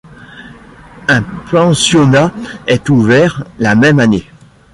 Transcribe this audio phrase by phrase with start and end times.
[1.09, 2.33] Un pensionnat
[2.65, 4.25] est ouvert la même année.